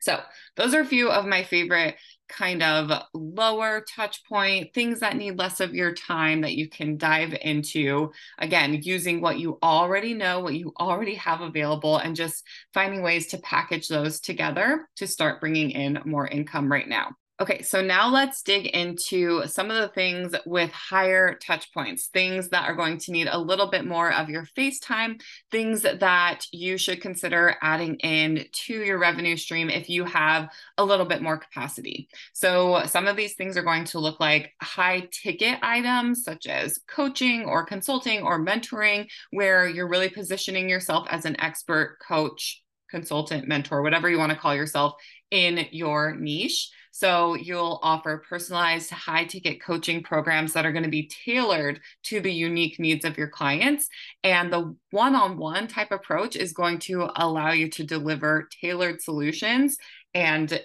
So, 0.00 0.18
those 0.56 0.74
are 0.74 0.80
a 0.80 0.86
few 0.86 1.10
of 1.10 1.26
my 1.26 1.42
favorite 1.42 1.96
kind 2.28 2.62
of 2.62 2.90
lower 3.12 3.84
touch 3.94 4.24
point 4.24 4.72
things 4.72 5.00
that 5.00 5.16
need 5.16 5.36
less 5.36 5.60
of 5.60 5.74
your 5.74 5.92
time 5.92 6.40
that 6.40 6.54
you 6.54 6.70
can 6.70 6.96
dive 6.96 7.36
into. 7.42 8.10
Again, 8.38 8.80
using 8.82 9.20
what 9.20 9.38
you 9.38 9.58
already 9.62 10.14
know, 10.14 10.40
what 10.40 10.54
you 10.54 10.72
already 10.80 11.16
have 11.16 11.42
available, 11.42 11.98
and 11.98 12.16
just 12.16 12.42
finding 12.72 13.02
ways 13.02 13.26
to 13.28 13.38
package 13.38 13.88
those 13.88 14.20
together 14.20 14.88
to 14.96 15.06
start 15.06 15.40
bringing 15.40 15.70
in 15.70 16.00
more 16.06 16.26
income 16.26 16.70
right 16.70 16.88
now. 16.88 17.10
Okay, 17.40 17.62
so 17.62 17.80
now 17.80 18.10
let's 18.10 18.42
dig 18.42 18.66
into 18.66 19.46
some 19.46 19.70
of 19.70 19.76
the 19.80 19.88
things 19.88 20.34
with 20.44 20.70
higher 20.72 21.38
touch 21.38 21.72
points, 21.72 22.08
things 22.08 22.50
that 22.50 22.68
are 22.68 22.74
going 22.74 22.98
to 22.98 23.12
need 23.12 23.28
a 23.28 23.38
little 23.38 23.70
bit 23.70 23.86
more 23.86 24.12
of 24.12 24.28
your 24.28 24.44
face 24.44 24.78
time, 24.78 25.16
things 25.50 25.80
that 25.80 26.44
you 26.52 26.76
should 26.76 27.00
consider 27.00 27.56
adding 27.62 27.94
in 28.00 28.44
to 28.52 28.74
your 28.74 28.98
revenue 28.98 29.38
stream 29.38 29.70
if 29.70 29.88
you 29.88 30.04
have 30.04 30.50
a 30.76 30.84
little 30.84 31.06
bit 31.06 31.22
more 31.22 31.38
capacity. 31.38 32.10
So, 32.34 32.82
some 32.84 33.06
of 33.06 33.16
these 33.16 33.36
things 33.36 33.56
are 33.56 33.62
going 33.62 33.84
to 33.84 34.00
look 34.00 34.20
like 34.20 34.52
high 34.60 35.08
ticket 35.10 35.60
items 35.62 36.22
such 36.22 36.46
as 36.46 36.78
coaching 36.88 37.46
or 37.46 37.64
consulting 37.64 38.20
or 38.20 38.38
mentoring, 38.38 39.08
where 39.30 39.66
you're 39.66 39.88
really 39.88 40.10
positioning 40.10 40.68
yourself 40.68 41.06
as 41.08 41.24
an 41.24 41.40
expert 41.40 41.96
coach, 42.06 42.62
consultant, 42.90 43.48
mentor, 43.48 43.80
whatever 43.80 44.10
you 44.10 44.18
want 44.18 44.30
to 44.30 44.38
call 44.38 44.54
yourself 44.54 44.92
in 45.30 45.66
your 45.70 46.14
niche. 46.16 46.70
So 46.90 47.34
you'll 47.34 47.78
offer 47.82 48.24
personalized 48.28 48.90
high 48.90 49.24
ticket 49.24 49.62
coaching 49.62 50.02
programs 50.02 50.52
that 50.52 50.66
are 50.66 50.72
going 50.72 50.84
to 50.84 50.90
be 50.90 51.08
tailored 51.24 51.80
to 52.04 52.20
the 52.20 52.32
unique 52.32 52.78
needs 52.78 53.04
of 53.04 53.16
your 53.16 53.28
clients. 53.28 53.88
And 54.24 54.52
the 54.52 54.74
one 54.90 55.14
on 55.14 55.36
one 55.36 55.66
type 55.66 55.92
approach 55.92 56.36
is 56.36 56.52
going 56.52 56.78
to 56.80 57.08
allow 57.16 57.52
you 57.52 57.68
to 57.70 57.84
deliver 57.84 58.48
tailored 58.60 59.00
solutions 59.00 59.76
and 60.14 60.60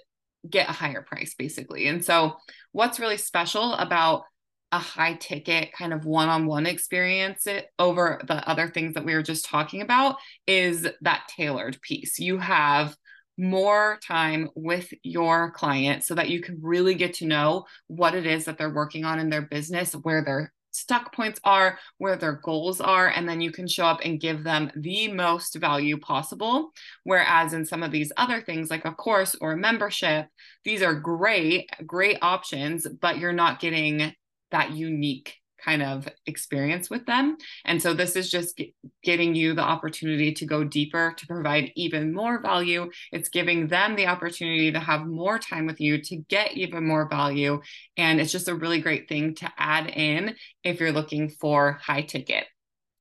get 0.49 0.69
a 0.69 0.73
higher 0.73 1.01
price, 1.01 1.35
basically. 1.35 1.87
And 1.87 2.03
so, 2.03 2.35
what's 2.71 2.99
really 2.99 3.17
special 3.17 3.73
about 3.73 4.23
a 4.71 4.79
high 4.79 5.13
ticket 5.13 5.71
kind 5.71 5.93
of 5.93 6.05
one-on-one 6.05 6.65
experience 6.65 7.47
it 7.47 7.67
over 7.79 8.19
the 8.27 8.47
other 8.49 8.67
things 8.67 8.93
that 8.93 9.05
we 9.05 9.13
were 9.13 9.23
just 9.23 9.45
talking 9.45 9.81
about 9.81 10.17
is 10.47 10.87
that 11.01 11.29
tailored 11.29 11.79
piece 11.81 12.19
you 12.19 12.37
have 12.39 12.95
more 13.37 13.99
time 14.05 14.49
with 14.55 14.93
your 15.03 15.51
client 15.51 16.03
so 16.03 16.15
that 16.15 16.29
you 16.29 16.41
can 16.41 16.59
really 16.61 16.95
get 16.95 17.13
to 17.15 17.25
know 17.25 17.65
what 17.87 18.15
it 18.15 18.25
is 18.25 18.45
that 18.45 18.57
they're 18.57 18.73
working 18.73 19.05
on 19.05 19.19
in 19.19 19.29
their 19.29 19.41
business 19.41 19.93
where 19.93 20.23
their 20.23 20.53
stuck 20.71 21.15
points 21.15 21.39
are 21.45 21.79
where 21.99 22.17
their 22.17 22.33
goals 22.43 22.81
are 22.81 23.07
and 23.07 23.27
then 23.27 23.39
you 23.39 23.51
can 23.51 23.67
show 23.67 23.85
up 23.85 24.01
and 24.03 24.19
give 24.19 24.43
them 24.43 24.69
the 24.75 25.07
most 25.07 25.55
value 25.55 25.97
possible. 25.97 26.71
Whereas 27.03 27.53
in 27.53 27.65
some 27.65 27.81
of 27.81 27.91
these 27.91 28.11
other 28.17 28.41
things 28.41 28.69
like 28.69 28.85
a 28.85 28.91
course 28.91 29.35
or 29.39 29.53
a 29.53 29.57
membership 29.57 30.27
these 30.63 30.81
are 30.81 30.93
great 30.93 31.69
great 31.85 32.17
options 32.21 32.87
but 32.87 33.17
you're 33.17 33.33
not 33.33 33.59
getting 33.59 34.13
that 34.51 34.71
unique 34.71 35.35
kind 35.63 35.81
of 35.81 36.07
experience 36.25 36.89
with 36.89 37.05
them. 37.05 37.37
And 37.65 37.81
so 37.81 37.93
this 37.93 38.15
is 38.15 38.29
just 38.29 38.61
getting 39.03 39.35
you 39.35 39.53
the 39.53 39.61
opportunity 39.61 40.33
to 40.33 40.45
go 40.45 40.63
deeper, 40.63 41.13
to 41.17 41.27
provide 41.27 41.71
even 41.75 42.13
more 42.13 42.41
value. 42.41 42.89
It's 43.11 43.29
giving 43.29 43.67
them 43.67 43.95
the 43.95 44.07
opportunity 44.07 44.71
to 44.71 44.79
have 44.79 45.05
more 45.05 45.39
time 45.39 45.65
with 45.65 45.79
you, 45.79 46.01
to 46.03 46.17
get 46.29 46.55
even 46.57 46.85
more 46.85 47.07
value. 47.09 47.61
And 47.97 48.19
it's 48.19 48.31
just 48.31 48.47
a 48.47 48.55
really 48.55 48.81
great 48.81 49.07
thing 49.07 49.35
to 49.35 49.51
add 49.57 49.87
in 49.89 50.35
if 50.63 50.79
you're 50.79 50.91
looking 50.91 51.29
for 51.29 51.79
high 51.81 52.01
ticket. 52.01 52.45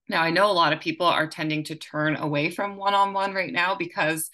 Now, 0.08 0.22
I 0.22 0.30
know 0.30 0.50
a 0.50 0.52
lot 0.52 0.72
of 0.72 0.80
people 0.80 1.06
are 1.06 1.26
tending 1.26 1.64
to 1.64 1.76
turn 1.76 2.16
away 2.16 2.50
from 2.50 2.76
one 2.76 2.94
on 2.94 3.14
one 3.14 3.32
right 3.32 3.52
now 3.52 3.74
because 3.74 4.30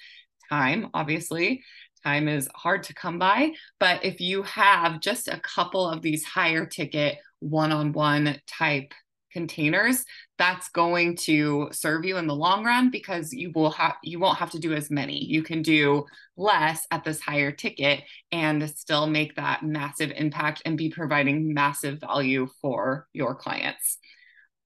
time, 0.49 0.89
obviously, 0.95 1.63
time 2.05 2.29
is 2.29 2.49
hard 2.55 2.83
to 2.85 2.95
come 2.95 3.19
by. 3.19 3.53
But 3.79 4.05
if 4.05 4.21
you 4.21 4.43
have 4.43 5.01
just 5.01 5.29
a 5.29 5.41
couple 5.41 5.89
of 5.89 6.03
these 6.03 6.25
higher 6.25 6.67
ticket 6.67 7.19
one 7.41 7.73
on 7.73 7.93
one 7.93 8.41
type 8.47 8.95
containers, 9.33 10.05
that's 10.39 10.69
going 10.71 11.17
to 11.17 11.69
serve 11.73 12.05
you 12.05 12.17
in 12.17 12.27
the 12.27 12.35
long 12.35 12.65
run 12.65 12.91
because 12.91 13.33
you 13.33 13.53
will 13.55 13.71
have 13.71 13.95
you 14.03 14.19
won't 14.19 14.39
have 14.39 14.51
to 14.51 14.59
do 14.59 14.73
as 14.73 14.91
many. 14.91 15.25
You 15.25 15.43
can 15.43 15.63
do 15.63 16.07
less 16.37 16.87
at 16.91 17.05
this 17.05 17.21
higher 17.21 17.53
ticket 17.53 18.03
and 18.33 18.69
still 18.71 19.07
make 19.07 19.37
that 19.37 19.63
massive 19.63 20.13
impact 20.17 20.63
and 20.65 20.77
be 20.77 20.91
providing 20.91 21.53
massive 21.55 22.01
value 22.01 22.49
for 22.61 23.07
your 23.13 23.35
clients. 23.35 23.99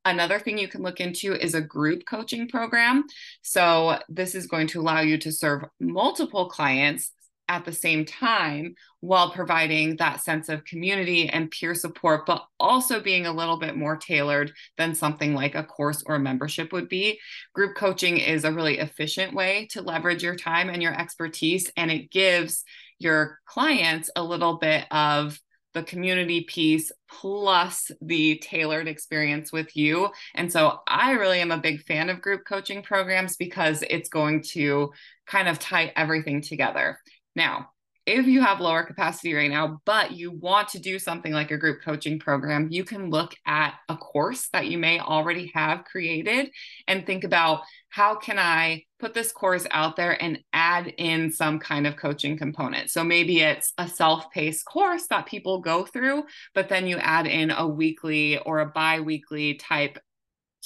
Another 0.07 0.39
thing 0.39 0.59
you 0.59 0.69
can 0.69 0.83
look 0.83 1.01
into 1.01 1.33
is 1.33 1.55
a 1.55 1.63
group 1.63 2.05
coaching 2.07 2.47
program. 2.47 3.05
So, 3.41 3.99
this 4.09 4.35
is 4.35 4.47
going 4.47 4.67
to 4.69 4.81
allow 4.81 5.01
you 5.01 5.17
to 5.19 5.33
serve 5.33 5.65
multiple 5.81 6.51
clients 6.51 7.11
at 7.49 7.65
the 7.65 7.73
same 7.73 8.05
time 8.05 8.75
while 9.01 9.31
providing 9.31 9.97
that 9.97 10.23
sense 10.23 10.49
of 10.49 10.65
community 10.65 11.29
and 11.29 11.51
peer 11.51 11.75
support, 11.75 12.25
but 12.27 12.45
also 12.59 13.01
being 13.01 13.27
a 13.27 13.33
little 13.33 13.59
bit 13.59 13.77
more 13.77 13.97
tailored 13.97 14.53
than 14.79 14.95
something 14.95 15.35
like 15.35 15.55
a 15.55 15.63
course 15.65 16.03
or 16.07 16.15
a 16.15 16.21
membership 16.21 16.73
would 16.73 16.89
be. 16.89 17.19
Group 17.55 17.77
coaching 17.77 18.19
is 18.19 18.45
a 18.45 18.53
really 18.53 18.79
efficient 18.79 19.35
way 19.35 19.69
to 19.71 19.83
leverage 19.83 20.23
your 20.23 20.37
time 20.37 20.71
and 20.71 20.83
your 20.83 20.99
expertise, 20.99 21.71
and 21.77 21.91
it 21.91 22.11
gives 22.11 22.65
your 22.99 23.39
clients 23.47 24.09
a 24.17 24.23
little 24.23 24.57
bit 24.59 24.87
of 24.91 25.39
the 25.75 25.83
community 25.83 26.43
piece 26.43 26.93
plus 27.11 27.91
the 28.01 28.39
tailored 28.39 28.89
experience 28.89 29.53
with 29.53 29.77
you. 29.77 30.09
And 30.35 30.51
so 30.51 30.79
I 30.87 31.13
really 31.13 31.41
am 31.41 31.51
a 31.51 31.59
big 31.59 31.83
fan 31.83 32.09
of 32.09 32.23
group 32.23 32.45
coaching 32.47 32.83
programs 32.83 33.37
because 33.37 33.83
it's 33.91 34.09
going 34.09 34.43
to 34.53 34.93
kind 35.27 35.49
of 35.49 35.59
tie 35.59 35.93
everything 35.97 36.41
together. 36.41 37.01
Now, 37.35 37.71
if 38.07 38.27
you 38.27 38.43
have 38.43 38.61
lower 38.61 38.83
capacity 38.83 39.33
right 39.33 39.51
now, 39.51 39.81
but 39.87 40.13
you 40.13 40.31
want 40.31 40.69
to 40.69 40.79
do 40.79 40.99
something 40.99 41.33
like 41.33 41.51
a 41.51 41.57
group 41.57 41.81
coaching 41.83 42.19
program, 42.19 42.69
you 42.71 42.85
can 42.85 43.09
look 43.09 43.35
at 43.47 43.75
a 43.89 43.97
course 43.97 44.49
that 44.53 44.67
you 44.67 44.77
may 44.77 45.01
already 45.01 45.51
have 45.55 45.85
created 45.85 46.51
and 46.87 47.07
think 47.07 47.25
about 47.25 47.63
how 47.89 48.15
can 48.17 48.39
I 48.39 48.83
put 48.99 49.15
this 49.15 49.33
course 49.33 49.67
out 49.71 49.97
there 49.97 50.23
and 50.23 50.41
add 50.53 50.89
in 50.99 51.31
some 51.33 51.59
kind 51.59 51.87
of 51.87 51.97
coaching 51.97 52.37
component. 52.37 52.91
So 52.91 53.03
maybe 53.05 53.41
it's 53.41 53.73
a 53.79 53.89
self-paced 53.89 54.67
course 54.67 55.07
that 55.07 55.27
people 55.27 55.61
go 55.61 55.87
through, 55.87 56.25
but 56.55 56.69
then 56.69 56.87
you 56.87 56.99
add 56.99 57.27
in 57.27 57.51
a 57.51 57.67
weekly 57.67 58.39
or 58.39 58.61
a 58.61 58.67
bi-weekly 58.67 59.55
type 59.55 59.99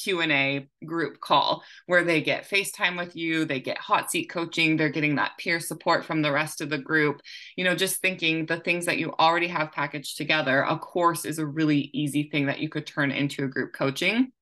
Q&A 0.03 0.69
group 0.85 1.21
call 1.21 1.63
where 1.87 2.05
they 2.05 2.21
get 2.21 2.49
FaceTime 2.49 2.97
with 2.97 3.17
you, 3.17 3.45
they 3.45 3.61
get 3.61 3.79
hot 3.79 4.11
seat 4.11 4.27
coaching, 4.27 4.77
they're 4.77 4.89
getting 4.89 5.17
that 5.17 5.33
peer 5.39 5.61
support 5.61 6.05
from 6.05 6.23
the 6.23 6.33
rest 6.33 6.61
of 6.61 6.71
the 6.71 6.79
group. 6.79 7.21
You 7.57 7.65
know, 7.65 7.75
just 7.75 8.01
thinking 8.01 8.47
the 8.47 8.61
things 8.61 8.87
that 8.87 8.99
you 8.99 9.13
already 9.19 9.49
have 9.49 9.73
packaged 9.73 10.17
together, 10.17 10.63
a 10.63 10.79
course 10.79 11.25
is 11.25 11.39
a 11.39 11.47
really 11.47 11.91
easy 11.93 12.29
thing 12.31 12.47
that 12.47 12.61
you 12.61 12.69
could 12.69 12.87
turn 12.87 13.11
into 13.11 13.45
a 13.45 13.49
group 13.49 13.73
coaching 13.73 14.33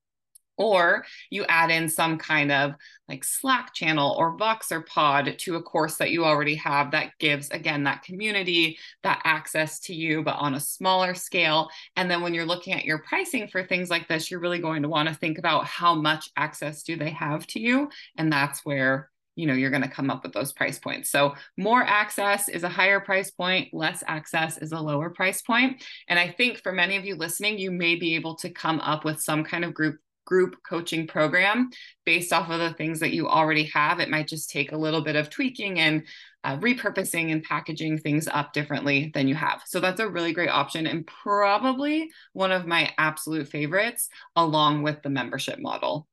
or 0.57 1.05
you 1.31 1.45
add 1.49 1.71
in 1.71 1.89
some 1.89 2.19
kind 2.19 2.51
of 2.51 2.75
like 3.09 3.25
Slack 3.25 3.73
channel 3.73 4.15
or 4.19 4.37
Voxer 4.37 4.85
pod 4.85 5.37
to 5.39 5.57
a 5.57 5.63
course 5.63 5.97
that 5.97 6.11
you 6.11 6.25
already 6.25 6.57
have 6.57 6.91
that 6.91 7.13
gives, 7.19 7.51
again, 7.51 7.85
that 7.85 8.03
community, 8.03 8.79
that 9.03 9.21
access 9.25 9.79
to 9.81 9.95
you, 9.95 10.23
but 10.23 10.37
on 10.37 10.55
a 10.55 10.61
smaller 10.61 11.15
scale. 11.15 11.69
And 11.95 12.11
then 12.11 12.23
when 12.23 12.35
you're 12.35 12.47
looking 12.47 12.73
at 12.73 12.85
your 12.85 12.99
pricing 12.99 13.49
for 13.49 13.65
things 13.65 13.91
like 13.91 14.09
this, 14.09 14.31
you're 14.31 14.41
really 14.41 14.59
going 14.59 14.83
to 14.83 14.89
want 14.89 15.09
to 15.09 15.15
think 15.15 15.39
about 15.39 15.67
how 15.67 15.95
much 15.95 16.31
access 16.37 16.83
do 16.83 16.97
they 16.97 17.11
have 17.11 17.47
to 17.49 17.61
you. 17.61 17.89
And 18.17 18.33
that's 18.33 18.65
where 18.65 19.11
you 19.37 19.47
know 19.47 19.53
you're 19.53 19.71
going 19.71 19.83
to 19.83 19.89
come 19.89 20.11
up 20.11 20.23
with 20.23 20.33
those 20.33 20.53
price 20.53 20.79
points 20.79 21.11
so 21.11 21.35
more 21.57 21.83
access 21.83 22.49
is 22.49 22.63
a 22.65 22.69
higher 22.69 22.99
price 23.01 23.31
point 23.31 23.69
less 23.73 24.03
access 24.07 24.59
is 24.59 24.73
a 24.73 24.81
lower 24.81 25.11
price 25.11 25.43
point 25.43 25.85
and 26.09 26.19
i 26.19 26.29
think 26.29 26.59
for 26.63 26.73
many 26.73 26.97
of 26.97 27.05
you 27.05 27.15
listening 27.15 27.59
you 27.59 27.71
may 27.71 27.95
be 27.95 28.15
able 28.17 28.35
to 28.35 28.51
come 28.51 28.81
up 28.81 29.05
with 29.05 29.21
some 29.21 29.45
kind 29.45 29.65
of 29.65 29.75
group 29.75 29.99
group 30.26 30.56
coaching 30.68 31.06
program 31.06 31.71
based 32.04 32.33
off 32.33 32.50
of 32.50 32.59
the 32.59 32.75
things 32.75 33.00
that 33.00 33.14
you 33.14 33.26
already 33.26 33.64
have. 33.64 33.99
It 34.00 34.11
might 34.11 34.28
just 34.28 34.50
take 34.50 34.73
a 34.73 34.76
little 34.76 35.00
bit 35.00 35.16
of 35.16 35.30
tweaking 35.30 35.80
and 35.80 36.02
uh, 36.45 36.59
repurposing 36.59 37.33
and 37.33 37.42
packaging 37.42 37.99
things 37.99 38.28
up 38.28 38.52
differently 38.52 39.11
than 39.14 39.26
you 39.26 39.35
have. 39.35 39.62
So 39.64 39.80
that's 39.80 40.00
a 40.00 40.09
really 40.09 40.35
great 40.35 40.50
option 40.50 40.87
and 40.87 41.06
probably 41.06 42.11
one 42.35 42.52
of 42.52 42.66
my 42.66 42.92
absolute 42.99 43.49
favorites, 43.49 44.11
along 44.37 44.83
with 44.83 45.02
the 45.02 45.11
membership 45.11 45.59
model. 45.59 46.06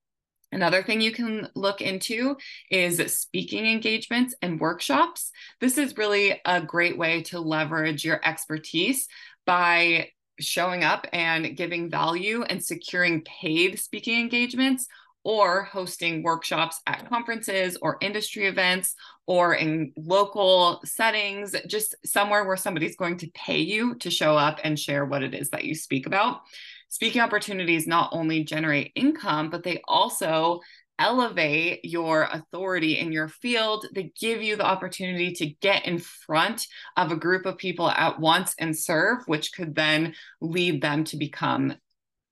Another 0.53 0.83
thing 0.83 1.01
you 1.01 1.11
can 1.11 1.49
look 1.55 1.81
into 1.81 2.37
is 2.69 3.01
speaking 3.11 3.65
engagements 3.65 4.35
and 4.41 4.59
workshops. 4.59 5.31
This 5.59 5.79
is 5.79 5.97
really 5.97 6.39
a 6.45 6.61
great 6.61 6.97
way 6.97 7.23
to 7.23 7.39
leverage 7.39 8.05
your 8.05 8.21
expertise 8.23 9.07
by 9.47 10.09
showing 10.39 10.83
up 10.83 11.07
and 11.13 11.55
giving 11.55 11.89
value 11.89 12.43
and 12.43 12.63
securing 12.63 13.21
paid 13.21 13.79
speaking 13.79 14.19
engagements 14.19 14.87
or 15.23 15.63
hosting 15.63 16.21
workshops 16.21 16.81
at 16.85 17.07
conferences 17.07 17.77
or 17.81 17.97
industry 18.01 18.45
events 18.45 18.95
or 19.25 19.53
in 19.55 19.93
local 19.95 20.81
settings, 20.83 21.55
just 21.65 21.95
somewhere 22.05 22.45
where 22.45 22.57
somebody's 22.57 22.97
going 22.97 23.17
to 23.17 23.31
pay 23.33 23.59
you 23.59 23.95
to 23.95 24.11
show 24.11 24.35
up 24.35 24.59
and 24.63 24.77
share 24.77 25.05
what 25.05 25.23
it 25.23 25.33
is 25.33 25.49
that 25.51 25.63
you 25.63 25.75
speak 25.75 26.05
about. 26.05 26.41
Speaking 26.89 27.21
opportunities 27.21 27.87
not 27.87 28.09
only 28.11 28.43
generate 28.43 28.91
income, 28.95 29.49
but 29.49 29.63
they 29.63 29.81
also 29.87 30.59
elevate 30.99 31.83
your 31.83 32.23
authority 32.23 32.99
in 32.99 33.11
your 33.11 33.27
field. 33.27 33.85
They 33.93 34.11
give 34.19 34.41
you 34.41 34.55
the 34.55 34.65
opportunity 34.65 35.33
to 35.33 35.47
get 35.47 35.85
in 35.85 35.99
front 35.99 36.65
of 36.97 37.11
a 37.11 37.17
group 37.17 37.45
of 37.45 37.57
people 37.57 37.89
at 37.89 38.19
once 38.19 38.53
and 38.59 38.77
serve, 38.77 39.23
which 39.25 39.53
could 39.53 39.75
then 39.75 40.13
lead 40.41 40.81
them 40.81 41.03
to 41.05 41.17
become 41.17 41.73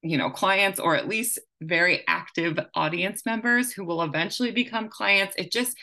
you 0.04 0.18
know 0.18 0.30
clients 0.30 0.80
or 0.80 0.96
at 0.96 1.08
least 1.08 1.40
very 1.62 2.04
active 2.08 2.58
audience 2.74 3.24
members 3.26 3.72
who 3.72 3.86
will 3.86 4.02
eventually 4.02 4.52
become 4.52 4.90
clients 4.90 5.36
it 5.38 5.52
just 5.52 5.78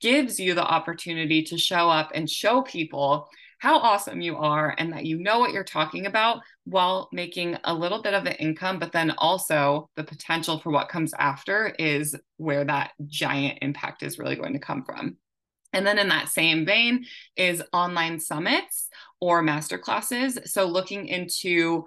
gives 0.00 0.38
you 0.38 0.54
the 0.54 0.64
opportunity 0.64 1.42
to 1.42 1.58
show 1.58 1.88
up 1.88 2.10
and 2.14 2.30
show 2.30 2.62
people 2.62 3.28
how 3.64 3.78
awesome 3.78 4.20
you 4.20 4.36
are 4.36 4.74
and 4.76 4.92
that 4.92 5.06
you 5.06 5.18
know 5.18 5.38
what 5.38 5.50
you're 5.50 5.64
talking 5.64 6.04
about 6.04 6.42
while 6.64 7.08
making 7.12 7.56
a 7.64 7.72
little 7.72 8.02
bit 8.02 8.12
of 8.12 8.26
an 8.26 8.34
income, 8.34 8.78
but 8.78 8.92
then 8.92 9.10
also 9.16 9.88
the 9.96 10.04
potential 10.04 10.58
for 10.58 10.68
what 10.68 10.90
comes 10.90 11.14
after 11.14 11.68
is 11.78 12.14
where 12.36 12.62
that 12.66 12.90
giant 13.06 13.60
impact 13.62 14.02
is 14.02 14.18
really 14.18 14.36
going 14.36 14.52
to 14.52 14.58
come 14.58 14.84
from. 14.84 15.16
And 15.72 15.86
then 15.86 15.98
in 15.98 16.10
that 16.10 16.28
same 16.28 16.66
vein 16.66 17.06
is 17.36 17.62
online 17.72 18.20
summits 18.20 18.88
or 19.18 19.40
master 19.40 19.78
classes. 19.78 20.38
So 20.44 20.66
looking 20.66 21.06
into 21.06 21.86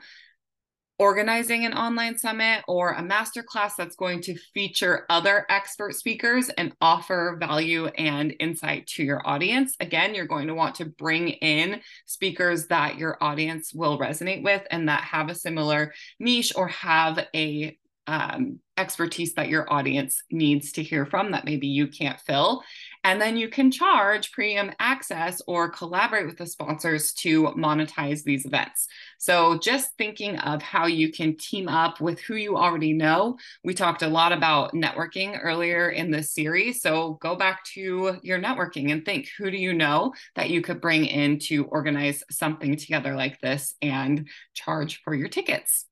organizing 0.99 1.65
an 1.65 1.73
online 1.73 2.17
summit 2.17 2.63
or 2.67 2.91
a 2.91 3.01
masterclass 3.01 3.71
that's 3.77 3.95
going 3.95 4.21
to 4.21 4.37
feature 4.53 5.05
other 5.09 5.45
expert 5.49 5.95
speakers 5.95 6.49
and 6.49 6.73
offer 6.81 7.37
value 7.39 7.87
and 7.87 8.33
insight 8.39 8.87
to 8.87 9.03
your 9.03 9.21
audience. 9.27 9.75
Again, 9.79 10.15
you're 10.15 10.25
going 10.25 10.47
to 10.47 10.55
want 10.55 10.75
to 10.75 10.85
bring 10.85 11.29
in 11.29 11.81
speakers 12.05 12.67
that 12.67 12.97
your 12.97 13.17
audience 13.21 13.73
will 13.73 13.99
resonate 13.99 14.43
with 14.43 14.63
and 14.71 14.89
that 14.89 15.03
have 15.03 15.29
a 15.29 15.35
similar 15.35 15.93
niche 16.19 16.53
or 16.55 16.67
have 16.67 17.25
a 17.35 17.77
um, 18.07 18.59
expertise 18.77 19.33
that 19.33 19.49
your 19.49 19.71
audience 19.71 20.23
needs 20.31 20.71
to 20.73 20.83
hear 20.83 21.05
from 21.05 21.31
that 21.31 21.45
maybe 21.45 21.67
you 21.67 21.87
can't 21.87 22.19
fill. 22.21 22.63
And 23.07 23.21
then 23.21 23.37
you 23.37 23.47
can 23.47 23.71
charge 23.71 24.33
premium 24.33 24.69
access 24.79 25.41
or 25.47 25.69
collaborate 25.69 26.25
with 26.25 26.37
the 26.37 26.45
sponsors 26.45 27.13
to 27.13 27.43
monetize 27.57 28.21
these 28.21 28.45
events. 28.45 28.89
So, 29.17 29.57
just 29.59 29.95
thinking 29.97 30.37
of 30.39 30.61
how 30.61 30.87
you 30.87 31.09
can 31.13 31.37
team 31.37 31.69
up 31.69 32.01
with 32.01 32.19
who 32.19 32.35
you 32.35 32.57
already 32.57 32.91
know. 32.91 33.37
We 33.63 33.73
talked 33.73 34.01
a 34.01 34.09
lot 34.09 34.33
about 34.33 34.73
networking 34.73 35.39
earlier 35.41 35.89
in 35.89 36.11
this 36.11 36.33
series. 36.33 36.81
So, 36.81 37.13
go 37.21 37.37
back 37.37 37.63
to 37.75 38.17
your 38.23 38.39
networking 38.39 38.91
and 38.91 39.05
think 39.05 39.29
who 39.37 39.49
do 39.51 39.57
you 39.57 39.71
know 39.71 40.13
that 40.35 40.49
you 40.49 40.61
could 40.61 40.81
bring 40.81 41.05
in 41.05 41.39
to 41.43 41.63
organize 41.63 42.25
something 42.29 42.75
together 42.75 43.15
like 43.15 43.39
this 43.39 43.73
and 43.81 44.27
charge 44.53 45.01
for 45.01 45.15
your 45.15 45.29
tickets. 45.29 45.85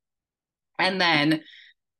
And 0.77 0.99
then 0.99 1.43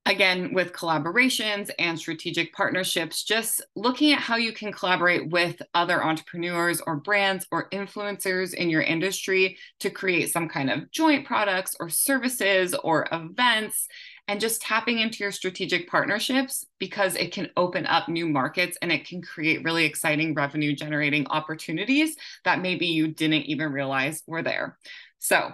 again 0.06 0.54
with 0.54 0.72
collaborations 0.72 1.70
and 1.80 1.98
strategic 1.98 2.54
partnerships 2.54 3.24
just 3.24 3.62
looking 3.76 4.14
at 4.14 4.20
how 4.20 4.36
you 4.36 4.54
can 4.54 4.72
collaborate 4.72 5.30
with 5.30 5.62
other 5.74 6.04
entrepreneurs 6.04 6.80
or 6.86 6.98
brands 6.98 7.48
or 7.52 7.70
influencers 7.70 8.54
in 8.54 8.70
your 8.70 8.82
industry 8.82 9.58
to 9.80 9.90
create 9.90 10.32
some 10.32 10.48
kind 10.48 10.70
of 10.70 10.92
joint 10.92 11.26
products 11.26 11.76
or 11.80 11.90
services 11.90 12.76
or 12.84 13.08
events 13.12 13.88
and 14.28 14.40
just 14.40 14.62
tapping 14.62 15.00
into 15.00 15.24
your 15.24 15.32
strategic 15.32 15.90
partnerships 15.90 16.66
because 16.80 17.16
it 17.16 17.32
can 17.32 17.50
open 17.58 17.86
up 17.86 18.08
new 18.08 18.28
markets 18.28 18.78
and 18.82 18.92
it 18.92 19.08
can 19.08 19.22
create 19.22 19.64
really 19.64 19.86
exciting 19.86 20.34
revenue 20.34 20.76
generating 20.76 21.28
opportunities 21.28 22.16
that 22.44 22.62
maybe 22.62 22.88
you 22.88 23.08
didn't 23.08 23.44
even 23.44 23.72
realize 23.72 24.22
were 24.28 24.44
there 24.44 24.78
so 25.18 25.52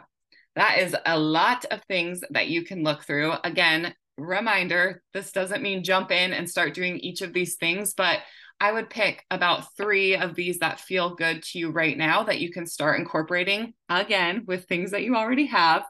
that 0.56 0.80
is 0.80 0.96
a 1.06 1.18
lot 1.18 1.66
of 1.72 1.82
things 1.84 2.22
that 2.32 2.48
you 2.48 2.64
can 2.64 2.84
look 2.84 3.04
through. 3.04 3.34
Again, 3.44 3.94
reminder 4.22 5.02
this 5.14 5.32
doesn't 5.32 5.64
mean 5.64 5.84
jump 5.84 6.12
in 6.12 6.34
and 6.34 6.50
start 6.50 6.74
doing 6.74 6.98
each 7.00 7.22
of 7.22 7.34
these 7.34 7.56
things, 7.56 7.94
but 7.94 8.20
I 8.60 8.72
would 8.72 8.90
pick 8.92 9.26
about 9.32 9.76
three 9.76 10.16
of 10.16 10.36
these 10.36 10.60
that 10.60 10.80
feel 10.80 11.16
good 11.16 11.42
to 11.44 11.60
you 11.60 11.72
right 11.72 11.98
now 11.98 12.24
that 12.24 12.40
you 12.40 12.52
can 12.52 12.68
start 12.68 13.00
incorporating 13.00 13.74
again 13.90 14.44
with 14.46 14.66
things 14.66 14.92
that 14.92 15.02
you 15.02 15.16
already 15.16 15.48
have 15.48 15.84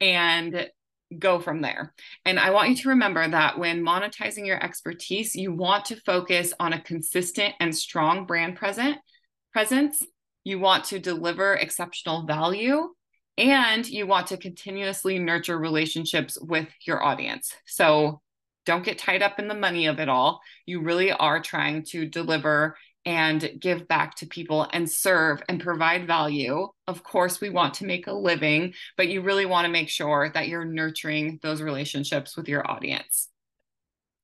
and 0.00 0.68
go 1.16 1.38
from 1.38 1.62
there. 1.62 1.94
And 2.24 2.38
I 2.38 2.50
want 2.50 2.70
you 2.70 2.76
to 2.76 2.88
remember 2.90 3.26
that 3.26 3.58
when 3.58 3.84
monetizing 3.84 4.46
your 4.46 4.62
expertise, 4.62 5.34
you 5.34 5.54
want 5.54 5.86
to 5.86 6.00
focus 6.04 6.52
on 6.58 6.72
a 6.72 6.82
consistent 6.82 7.54
and 7.60 7.74
strong 7.74 8.26
brand 8.26 8.56
present 8.56 8.98
presence. 9.52 10.02
You 10.44 10.58
want 10.58 10.84
to 10.86 10.98
deliver 10.98 11.54
exceptional 11.54 12.26
value 12.26 12.88
and 13.38 13.88
you 13.88 14.06
want 14.06 14.26
to 14.26 14.36
continuously 14.36 15.18
nurture 15.18 15.58
relationships 15.58 16.36
with 16.40 16.68
your 16.84 17.02
audience. 17.02 17.54
So 17.66 18.20
don't 18.66 18.84
get 18.84 18.98
tied 18.98 19.22
up 19.22 19.38
in 19.38 19.48
the 19.48 19.54
money 19.54 19.86
of 19.86 20.00
it 20.00 20.08
all. 20.08 20.40
You 20.66 20.82
really 20.82 21.12
are 21.12 21.40
trying 21.40 21.84
to 21.84 22.04
deliver 22.04 22.76
and 23.06 23.52
give 23.58 23.88
back 23.88 24.16
to 24.16 24.26
people 24.26 24.68
and 24.72 24.90
serve 24.90 25.40
and 25.48 25.62
provide 25.62 26.06
value. 26.06 26.68
Of 26.86 27.02
course, 27.04 27.40
we 27.40 27.48
want 27.48 27.74
to 27.74 27.86
make 27.86 28.08
a 28.08 28.12
living, 28.12 28.74
but 28.96 29.08
you 29.08 29.22
really 29.22 29.46
want 29.46 29.64
to 29.64 29.72
make 29.72 29.88
sure 29.88 30.30
that 30.34 30.48
you're 30.48 30.64
nurturing 30.64 31.38
those 31.42 31.62
relationships 31.62 32.36
with 32.36 32.48
your 32.48 32.68
audience. 32.68 33.28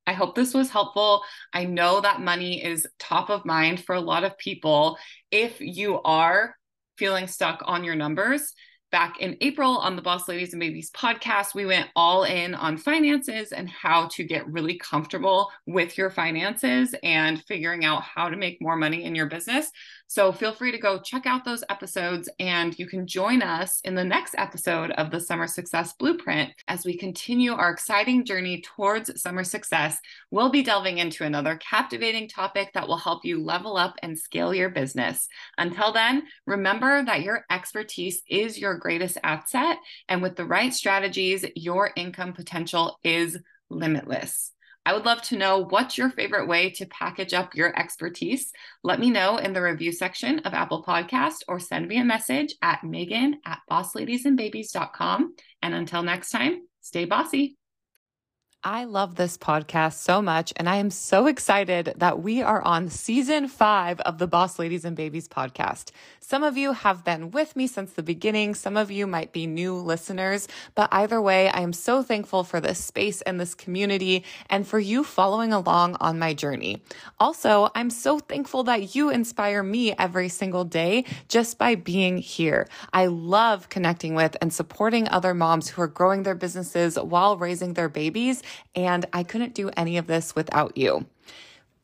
I 0.05 0.13
hope 0.13 0.35
this 0.35 0.53
was 0.53 0.69
helpful. 0.69 1.23
I 1.51 1.63
know 1.63 2.01
that 2.01 2.21
money 2.21 2.63
is 2.63 2.85
top 2.99 3.31
of 3.31 3.45
mind 3.45 3.83
for 3.83 3.95
a 3.95 4.01
lot 4.01 4.23
of 4.23 4.37
people. 4.37 4.97
If 5.31 5.59
you 5.61 6.01
are 6.03 6.55
feeling 6.97 7.27
stuck 7.27 7.63
on 7.65 7.83
your 7.83 7.95
numbers, 7.95 8.53
back 8.95 9.19
in 9.19 9.35
April 9.41 9.77
on 9.79 9.97
the 9.97 10.01
Boss 10.01 10.29
Ladies 10.29 10.53
and 10.53 10.59
Babies 10.61 10.89
podcast, 10.91 11.53
we 11.53 11.65
went 11.65 11.89
all 11.97 12.23
in 12.23 12.55
on 12.55 12.77
finances 12.77 13.51
and 13.51 13.69
how 13.69 14.07
to 14.13 14.23
get 14.23 14.47
really 14.47 14.77
comfortable 14.77 15.51
with 15.65 15.97
your 15.97 16.09
finances 16.09 16.95
and 17.03 17.43
figuring 17.43 17.83
out 17.83 18.03
how 18.03 18.29
to 18.29 18.37
make 18.37 18.61
more 18.61 18.77
money 18.77 19.03
in 19.03 19.13
your 19.13 19.25
business. 19.25 19.69
So 20.07 20.31
feel 20.31 20.53
free 20.53 20.71
to 20.71 20.77
go 20.77 20.99
check 20.99 21.25
out 21.25 21.45
those 21.45 21.63
episodes 21.69 22.29
and 22.39 22.77
you 22.77 22.87
can 22.87 23.07
join 23.07 23.41
us 23.41 23.81
in 23.83 23.95
the 23.95 24.03
next 24.03 24.35
episode 24.37 24.91
of 24.91 25.09
the 25.09 25.19
Summer 25.19 25.47
Success 25.47 25.93
Blueprint 25.93 26.51
as 26.67 26.85
we 26.85 26.95
continue 26.95 27.53
our 27.53 27.71
exciting 27.71 28.23
journey 28.23 28.61
towards 28.61 29.21
summer 29.21 29.43
success. 29.43 29.99
We'll 30.29 30.49
be 30.49 30.63
delving 30.63 30.99
into 30.99 31.23
another 31.23 31.57
captivating 31.57 32.29
topic 32.29 32.71
that 32.73 32.87
will 32.87 32.97
help 32.97 33.25
you 33.25 33.43
level 33.43 33.77
up 33.77 33.95
and 34.03 34.17
scale 34.17 34.53
your 34.53 34.69
business. 34.69 35.27
Until 35.57 35.91
then, 35.91 36.23
remember 36.45 37.03
that 37.03 37.23
your 37.23 37.43
expertise 37.49 38.21
is 38.29 38.59
your 38.59 38.77
greatest 38.77 39.17
asset, 39.23 39.77
and 40.07 40.21
with 40.21 40.35
the 40.35 40.45
right 40.45 40.73
strategies, 40.73 41.45
your 41.55 41.91
income 41.95 42.33
potential 42.33 42.99
is 43.03 43.39
limitless. 43.69 44.54
I 44.85 44.93
would 44.93 45.05
love 45.05 45.21
to 45.23 45.37
know 45.37 45.65
what's 45.65 45.97
your 45.97 46.11
favorite 46.11 46.47
way 46.47 46.69
to 46.71 46.85
package 46.85 47.33
up 47.33 47.55
your 47.55 47.77
expertise. 47.77 48.51
Let 48.83 48.99
me 48.99 49.09
know 49.09 49.37
in 49.37 49.53
the 49.53 49.61
review 49.61 49.91
section 49.91 50.39
of 50.39 50.53
Apple 50.53 50.83
Podcast 50.83 51.37
or 51.47 51.59
send 51.59 51.87
me 51.87 51.97
a 51.97 52.05
message 52.05 52.55
at 52.61 52.83
Megan 52.83 53.39
at 53.45 53.59
bossladiesandbabies.com. 53.69 55.35
And 55.63 55.73
until 55.73 56.03
next 56.03 56.29
time, 56.29 56.61
stay 56.81 57.05
bossy. 57.05 57.57
I 58.67 58.85
love 58.85 59.13
this 59.13 59.37
podcast 59.37 59.93
so 59.99 60.23
much, 60.23 60.51
and 60.55 60.67
I 60.67 60.77
am 60.77 60.89
so 60.89 61.27
excited 61.27 61.93
that 61.97 62.23
we 62.23 62.41
are 62.41 62.63
on 62.63 62.89
season 62.89 63.47
five 63.47 63.99
of 63.99 64.17
the 64.17 64.25
Boss 64.25 64.57
Ladies 64.57 64.83
and 64.85 64.97
Babies 64.97 65.27
podcast. 65.27 65.91
Some 66.19 66.41
of 66.43 66.57
you 66.57 66.71
have 66.73 67.03
been 67.03 67.29
with 67.29 67.55
me 67.55 67.67
since 67.67 67.91
the 67.91 68.01
beginning, 68.01 68.55
some 68.55 68.75
of 68.75 68.89
you 68.89 69.05
might 69.05 69.31
be 69.31 69.45
new 69.45 69.75
listeners, 69.75 70.47
but 70.73 70.89
either 70.91 71.21
way, 71.21 71.47
I 71.49 71.59
am 71.59 71.73
so 71.73 72.01
thankful 72.01 72.43
for 72.43 72.59
this 72.59 72.83
space 72.83 73.21
and 73.21 73.39
this 73.39 73.53
community 73.53 74.23
and 74.49 74.67
for 74.67 74.79
you 74.79 75.03
following 75.03 75.53
along 75.53 75.97
on 75.99 76.17
my 76.17 76.33
journey. 76.33 76.81
Also, 77.19 77.69
I'm 77.75 77.91
so 77.91 78.17
thankful 78.17 78.63
that 78.63 78.95
you 78.95 79.11
inspire 79.11 79.61
me 79.61 79.93
every 79.93 80.29
single 80.29 80.65
day 80.65 81.05
just 81.27 81.59
by 81.59 81.75
being 81.75 82.17
here. 82.17 82.67
I 82.91 83.05
love 83.05 83.69
connecting 83.69 84.15
with 84.15 84.35
and 84.41 84.51
supporting 84.51 85.07
other 85.09 85.35
moms 85.35 85.69
who 85.69 85.83
are 85.83 85.87
growing 85.87 86.23
their 86.23 86.33
businesses 86.33 86.97
while 86.97 87.37
raising 87.37 87.75
their 87.75 87.89
babies 87.89 88.41
and 88.75 89.05
I 89.13 89.23
couldn't 89.23 89.53
do 89.53 89.69
any 89.77 89.97
of 89.97 90.07
this 90.07 90.35
without 90.35 90.77
you. 90.77 91.05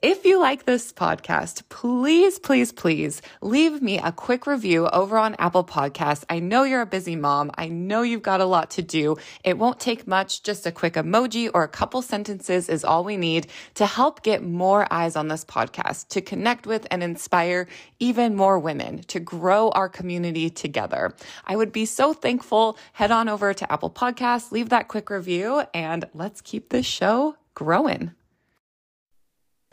If 0.03 0.25
you 0.25 0.39
like 0.39 0.65
this 0.65 0.91
podcast, 0.91 1.61
please, 1.69 2.39
please, 2.39 2.71
please 2.71 3.21
leave 3.39 3.83
me 3.83 3.99
a 3.99 4.11
quick 4.11 4.47
review 4.47 4.87
over 4.87 5.15
on 5.15 5.35
Apple 5.37 5.63
Podcasts. 5.63 6.23
I 6.27 6.39
know 6.39 6.63
you're 6.63 6.81
a 6.81 6.87
busy 6.87 7.15
mom. 7.15 7.51
I 7.53 7.67
know 7.67 8.01
you've 8.01 8.23
got 8.23 8.41
a 8.41 8.45
lot 8.45 8.71
to 8.71 8.81
do. 8.81 9.17
It 9.43 9.59
won't 9.59 9.79
take 9.79 10.07
much. 10.07 10.41
Just 10.41 10.65
a 10.65 10.71
quick 10.71 10.95
emoji 10.95 11.51
or 11.53 11.61
a 11.61 11.67
couple 11.67 12.01
sentences 12.01 12.67
is 12.67 12.83
all 12.83 13.03
we 13.03 13.15
need 13.15 13.45
to 13.75 13.85
help 13.85 14.23
get 14.23 14.41
more 14.41 14.91
eyes 14.91 15.15
on 15.15 15.27
this 15.27 15.45
podcast, 15.45 16.07
to 16.07 16.21
connect 16.21 16.65
with 16.65 16.87
and 16.89 17.03
inspire 17.03 17.67
even 17.99 18.35
more 18.35 18.57
women, 18.57 19.03
to 19.03 19.19
grow 19.19 19.69
our 19.69 19.87
community 19.87 20.49
together. 20.49 21.13
I 21.45 21.55
would 21.55 21.71
be 21.71 21.85
so 21.85 22.11
thankful. 22.11 22.75
Head 22.93 23.11
on 23.11 23.29
over 23.29 23.53
to 23.53 23.71
Apple 23.71 23.91
Podcasts, 23.91 24.51
leave 24.51 24.69
that 24.69 24.87
quick 24.87 25.11
review, 25.11 25.61
and 25.75 26.05
let's 26.15 26.41
keep 26.41 26.69
this 26.69 26.87
show 26.87 27.35
growing. 27.53 28.15